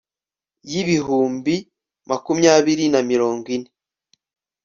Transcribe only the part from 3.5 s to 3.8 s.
ine